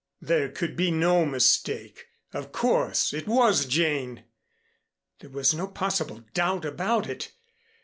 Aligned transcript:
There 0.21 0.49
could 0.49 0.75
be 0.75 0.89
no 0.89 1.25
mistake. 1.27 2.07
Of 2.33 2.51
course, 2.51 3.13
it 3.13 3.27
was 3.27 3.67
Jane! 3.67 4.23
There 5.19 5.29
was 5.29 5.53
no 5.53 5.67
possible 5.67 6.23
doubt 6.33 6.65
about 6.65 7.07
it! 7.07 7.31